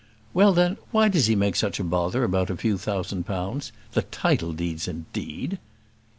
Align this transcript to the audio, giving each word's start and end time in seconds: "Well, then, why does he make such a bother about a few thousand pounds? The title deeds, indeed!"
"Well, 0.33 0.51
then, 0.51 0.77
why 0.89 1.09
does 1.09 1.27
he 1.27 1.35
make 1.35 1.55
such 1.55 1.79
a 1.79 1.83
bother 1.83 2.23
about 2.23 2.49
a 2.49 2.57
few 2.57 2.79
thousand 2.79 3.27
pounds? 3.27 3.71
The 3.91 4.01
title 4.01 4.51
deeds, 4.51 4.87
indeed!" 4.87 5.59